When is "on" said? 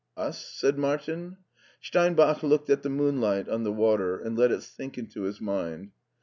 3.47-3.63